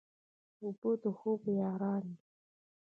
اوبه 0.63 0.91
د 1.01 1.03
خوب 1.17 1.41
یاران 1.59 2.03
دي. 2.11 2.17